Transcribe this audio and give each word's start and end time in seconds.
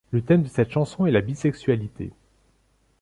Le 0.09 0.21
thème 0.23 0.41
de 0.41 0.47
cette 0.47 0.71
chanson 0.71 1.05
est 1.05 1.11
la 1.11 1.21
bisexualité. 1.21 2.09